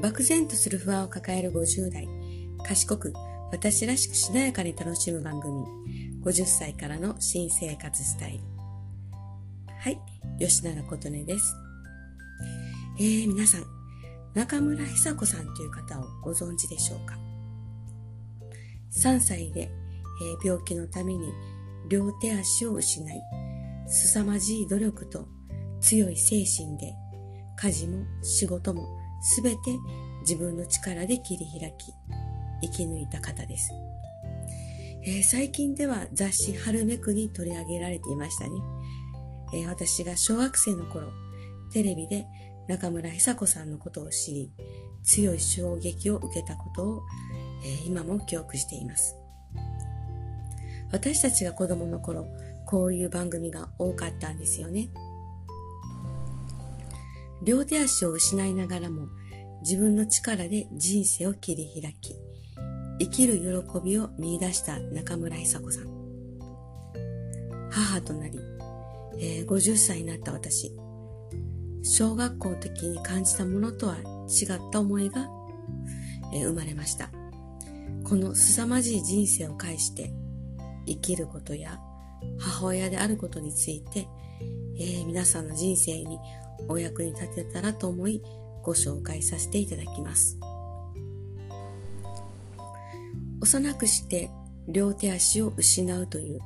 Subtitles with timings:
[0.00, 2.08] 漠然とする不安を抱える50代、
[2.64, 3.12] 賢く
[3.50, 5.64] 私らしくしなやかに楽しむ番組、
[6.24, 8.44] 50歳からの新生活スタイル。
[9.80, 10.00] はい、
[10.38, 11.56] 吉永琴音です。
[13.00, 13.64] えー、皆さん、
[14.34, 17.18] 中村久子さんという方をご存知でしょうか
[18.92, 21.32] ？3歳で、えー、病気のために
[21.88, 23.20] 両手足を失い、
[23.88, 25.26] 凄まじい努力と
[25.80, 26.94] 強い精神で
[27.56, 29.78] 家事も仕事もすべて
[30.20, 31.92] 自分の力で切り開き、
[32.62, 33.72] 生き抜いた方です。
[35.04, 38.50] えー、最近では雑誌春めくに取り上げられていましたね。
[39.54, 41.08] えー、私が小学生の頃、
[41.72, 42.26] テレビで
[42.68, 44.52] 中村久子さんのことを知り、
[45.02, 47.02] 強い衝撃を受けたことを、
[47.64, 49.16] えー、今も記憶しています。
[50.92, 52.26] 私たちが子供の頃、
[52.66, 54.90] こういう番組が多かったんですよね。
[57.42, 59.08] 両手足を失いながらも
[59.62, 62.14] 自分の力で人生を切り開き、
[63.00, 65.84] 生きる喜びを見出した中村久子さん。
[67.70, 68.40] 母となり、
[69.18, 70.72] えー、50歳になった私。
[71.82, 73.96] 小学校の時に感じたものとは
[74.28, 75.28] 違った思いが、
[76.32, 77.10] えー、生まれました。
[78.04, 80.12] この凄まじい人生を介して
[80.86, 81.78] 生きることや
[82.38, 84.08] 母親であることについて、
[84.78, 86.18] えー、皆さんの人生に
[86.66, 88.22] お役に立てたらと思い
[88.62, 90.38] ご紹介させていただきます。
[93.40, 94.30] 幼くして
[94.66, 96.40] 両手足を失うという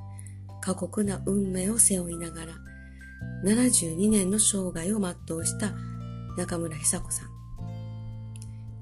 [0.60, 2.52] 過酷な運命を背負いながら
[3.44, 5.72] 72年の生涯を全うした
[6.36, 7.28] 中村久子さん。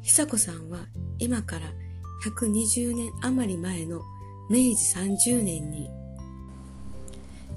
[0.02, 0.86] 久子さんは
[1.18, 1.72] 今から
[2.24, 4.02] 120年余り前の
[4.50, 5.88] 明治30年に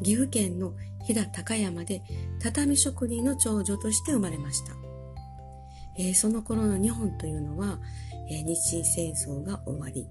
[0.03, 2.01] 岐阜県の飛騨高山で
[2.41, 4.73] 畳職人の長女として生まれました。
[5.97, 7.79] えー、その頃の日本というのは、
[8.29, 10.07] えー、日清戦争が終わり、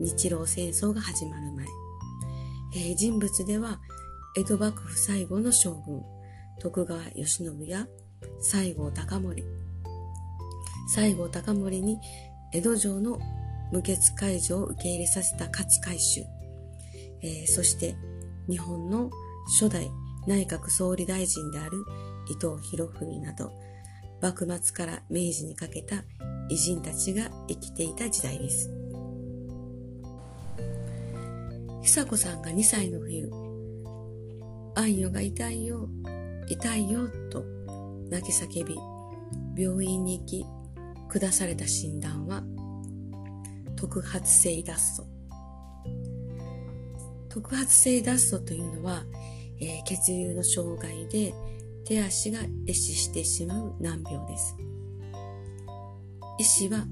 [0.00, 1.66] 日露戦争が始まる前、
[2.76, 3.78] えー、人物では
[4.36, 6.02] 江戸幕府最後の将軍、
[6.60, 7.86] 徳川慶喜や
[8.40, 9.44] 西郷隆盛、
[10.88, 11.98] 西郷隆盛に
[12.52, 13.18] 江戸城の
[13.70, 16.26] 無血解除を受け入れさせた勝海舟、
[17.22, 17.96] えー、そして
[18.48, 19.10] 日本の
[19.60, 19.88] 初代
[20.26, 21.84] 内閣総理大臣である
[22.28, 23.52] 伊藤博文など、
[24.22, 26.04] 幕末から明治にかけた
[26.48, 28.70] 偉人たちが生きていた時代です。
[31.82, 33.30] 久子さんが2歳の冬、
[34.74, 35.88] あんよが痛いよ、
[36.48, 37.44] 痛いよ、と
[38.10, 38.76] 泣き叫び、
[39.56, 40.46] 病院に行き、
[41.08, 42.42] 下された診断は、
[43.76, 45.02] 特発性脱走。
[47.28, 49.04] 特発性脱走というのは、
[49.60, 51.34] えー、血流の障害で
[51.84, 54.56] 手足が壊死してしまう難病です。
[56.38, 56.86] 医師は、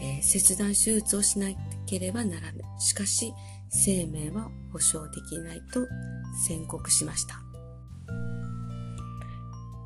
[0.00, 1.48] えー、切断手術をしな
[1.86, 2.80] ければならない。
[2.80, 3.32] しかし、
[3.68, 5.86] 生命は保証できないと
[6.46, 7.40] 宣告しました。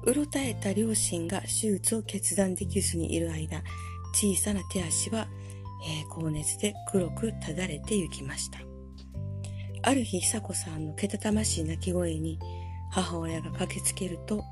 [0.04, 3.62] うろたえた両親が手術を決断できずにいる間、
[4.14, 5.28] 小さな手足は、
[5.86, 8.67] えー、高熱で黒くただれて行きました。
[9.82, 12.38] ある日、久子さんのけたたましい泣き声に
[12.90, 14.42] 母親が駆けつけると、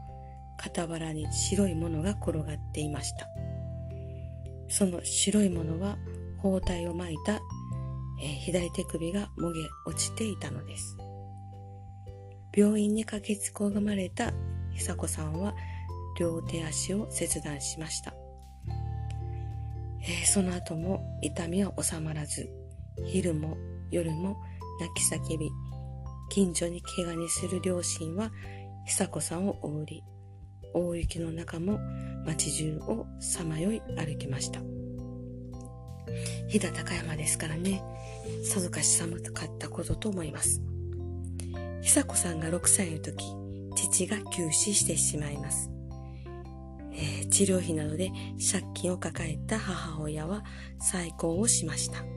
[0.58, 3.28] 傍らに白いものが転がっていました。
[4.68, 5.96] その白いものは
[6.38, 7.34] 包帯を巻いた、
[8.22, 10.96] えー、左手首がもげ落ちていたのです。
[12.54, 14.32] 病院に駆けつこがまれた
[14.72, 15.54] 久子さんは
[16.18, 18.14] 両手足を切断しました。
[20.02, 22.48] えー、その後も痛みは収まらず、
[23.04, 23.56] 昼も
[23.90, 24.36] 夜も
[24.80, 25.50] 泣き叫び、
[26.28, 28.30] 近所に怪我にする両親は
[28.86, 30.02] 久子さんをおり、
[30.74, 31.78] 大雪の中も
[32.24, 34.60] 街中をさまよい歩きました。
[36.48, 37.82] 飛騨高山ですからね、
[38.44, 40.60] さぞかし寒かったことと思います。
[41.82, 43.24] 久子さんが6歳の時、
[43.74, 45.70] 父が急死してしまいます。
[46.92, 48.10] えー、治療費などで
[48.52, 50.44] 借金を抱えた母親は
[50.80, 52.15] 再婚をしました。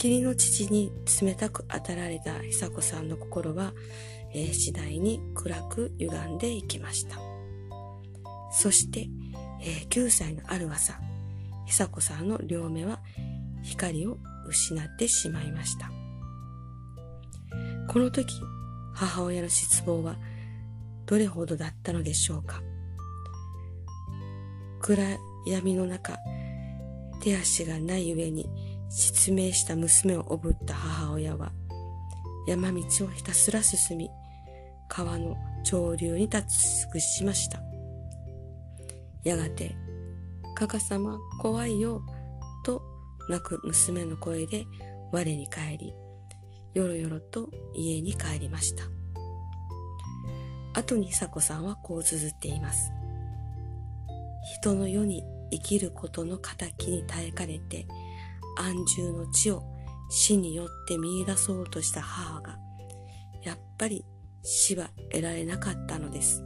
[0.00, 3.74] 霧の父に冷たく当たられた久子さんの心は、
[4.32, 7.18] えー、次第に暗く歪んでいきました。
[8.50, 9.10] そして、
[9.60, 10.98] えー、9歳のある朝、
[11.66, 13.00] 久子さんの両目は
[13.62, 14.16] 光を
[14.48, 15.90] 失ってしまいました。
[17.86, 18.32] この時、
[18.94, 20.16] 母親の失望は
[21.04, 22.62] どれほどだったのでしょうか。
[24.80, 25.04] 暗
[25.46, 26.16] 闇の中、
[27.20, 28.48] 手足がない上に
[28.90, 31.52] 失明した娘をおぶった母親は、
[32.48, 34.10] 山道をひたすら進み、
[34.88, 37.62] 川の上流に立ち尽くしました。
[39.22, 39.76] やがて、
[40.56, 42.02] かかさま怖いよ、
[42.64, 42.82] と
[43.28, 44.66] 泣く娘の声で
[45.12, 45.94] 我に帰り、
[46.74, 48.82] よろよろと家に帰りました。
[50.72, 52.90] 後に久子さんはこう綴っています。
[54.60, 55.22] 人の世に
[55.52, 57.86] 生きることの仇に耐えかねて、
[58.56, 59.62] 安住の地を
[60.08, 62.58] 死によって見出そうとした母が、
[63.42, 64.04] やっぱり
[64.42, 66.44] 死は得られなかったのです。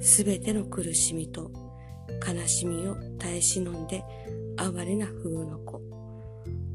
[0.00, 1.50] すべての苦しみと
[2.26, 4.04] 悲しみを耐え忍んで
[4.56, 5.80] 哀れな風の子、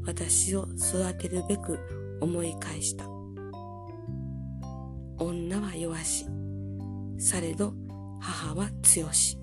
[0.04, 1.78] 私を育てるべく
[2.20, 3.06] 思い返した。
[5.18, 6.26] 女は弱し、
[7.18, 7.72] されど
[8.20, 9.38] 母は強し。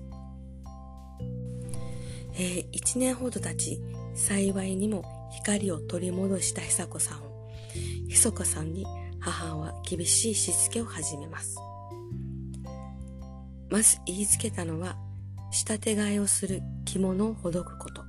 [2.36, 3.80] えー、一年ほど経ち、
[4.14, 7.50] 幸いにも光を取り戻した久子さんを、
[8.08, 8.86] ひ子さんに
[9.20, 11.56] 母は厳しいしつけを始めます。
[13.70, 14.96] まず言いつけたのは、
[15.50, 18.02] 仕立て替えをする着物をほどくこと。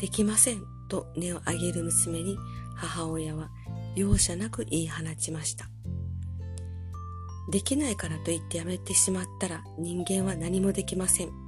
[0.00, 2.36] できませんと根を上げる娘に
[2.76, 3.50] 母親は
[3.94, 5.68] 容赦なく言い放ちました。
[7.50, 11.47] できないからと言ってやめてしまったら人間は何もできません。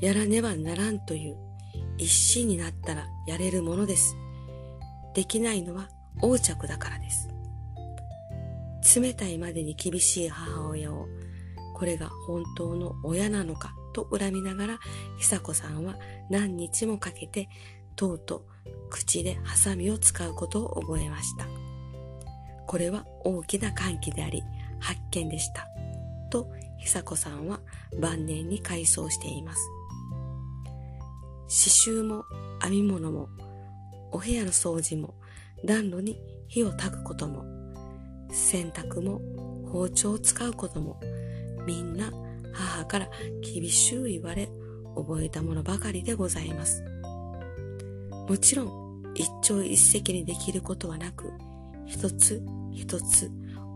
[0.00, 1.36] やらねばならんという
[1.98, 4.16] 一心になったらやれるものです。
[5.14, 5.88] できないのは
[6.22, 7.28] 横着だからです。
[9.00, 11.08] 冷たいまでに厳しい母親を、
[11.74, 14.78] これが本当の親なのかと恨みながら、
[15.18, 15.96] 久子さんは
[16.30, 17.48] 何日もかけて、
[17.96, 21.46] とうとう口でハサミを使うことを覚えました。
[22.66, 24.42] これは大きな歓喜であり、
[24.78, 25.68] 発見でした。
[26.30, 27.60] と、久子さんは
[28.00, 29.75] 晩年に回想しています。
[31.48, 32.24] 刺繍も
[32.62, 33.28] 編み物も、
[34.12, 35.14] お部屋の掃除も、
[35.64, 37.44] 暖炉に火を焚くことも、
[38.30, 39.20] 洗濯も
[39.70, 41.00] 包丁を使うことも、
[41.66, 42.12] みんな
[42.52, 43.08] 母から
[43.42, 44.48] 厳しゅう言われ、
[44.96, 46.82] 覚えたものばかりでございます。
[48.28, 51.32] もちろん、一朝一夕にできることはなく、
[51.86, 52.42] 一つ
[52.72, 53.30] 一つ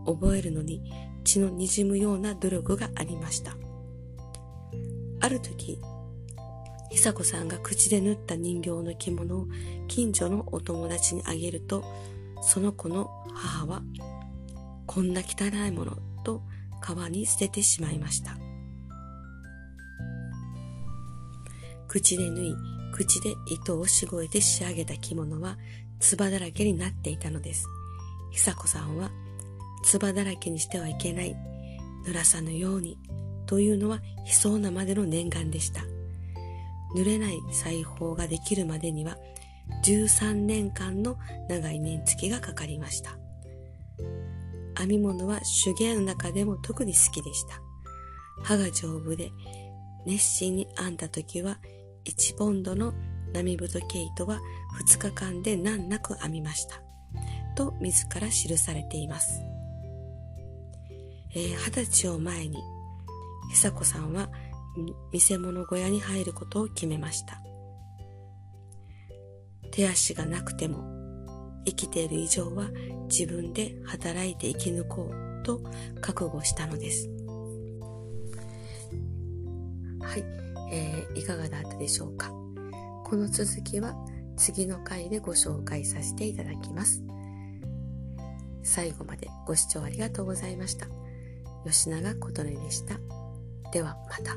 [0.05, 0.83] 覚えるのに
[1.23, 3.55] 血の滲むような努力がありました。
[5.19, 5.79] ある時、
[6.91, 9.47] 久子さんが口で縫った人形の着物を
[9.87, 11.83] 近所のお友達にあげると、
[12.41, 13.81] その子の母は、
[14.85, 16.43] こんな汚いものと
[16.81, 18.37] 川に捨ててしまいました。
[21.87, 22.55] 口で縫い、
[22.93, 25.57] 口で糸をしごいて仕上げた着物は、
[25.99, 27.67] 唾だらけになっていたのです。
[28.31, 29.11] 久子さんは
[29.83, 31.35] 唾だらけにしてはいけない、
[32.05, 32.97] 濡らさぬように、
[33.45, 35.90] というのは悲壮なまでの念願でした。
[36.95, 39.17] 濡れない裁縫ができるまでには、
[39.83, 41.17] 13年間の
[41.47, 43.17] 長い年月がかかりました。
[44.77, 47.61] 編み物は手芸の中でも特に好きでした。
[48.43, 49.31] 刃が丈夫で、
[50.05, 51.59] 熱心に編んだ時は、
[52.05, 52.93] 1ポンドの
[53.33, 54.39] 波太毛糸は
[54.85, 56.81] 2日間で難なく編みました。
[57.55, 59.41] と自ら記されています。
[61.33, 62.57] えー、歳を前に、
[63.51, 64.29] 久子さんは
[65.11, 67.41] 見せ物小屋に入ることを決めました。
[69.71, 70.83] 手足がなくても、
[71.65, 72.69] 生きている以上は
[73.07, 75.61] 自分で働いて生き抜こうと
[76.01, 77.09] 覚悟したのです。
[80.01, 80.23] はい、
[80.71, 82.29] えー、いかがだったでしょうか。
[83.05, 83.93] この続きは
[84.37, 87.03] 次の回でご紹介させていただきます。
[88.63, 90.87] 最後までご視聴ありがとうございました。
[91.65, 92.95] 吉永琴音でした。
[93.71, 94.35] ではまた。